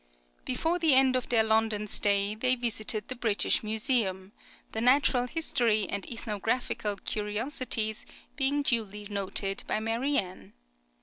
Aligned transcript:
Before 0.45 0.79
the 0.79 0.95
end 0.95 1.15
of 1.15 1.29
their 1.29 1.43
London 1.43 1.85
stay 1.85 2.33
they 2.33 2.55
visited 2.55 3.07
the 3.07 3.15
British 3.15 3.61
Museum, 3.61 4.31
the 4.71 4.81
natural 4.81 5.27
history 5.27 5.87
and 5.87 6.07
ethnographical 6.07 6.95
curiosities 6.97 8.07
being 8.35 8.63
duly 8.63 9.05
noted 9.07 9.63
by 9.67 9.79
Marianne. 9.79 10.53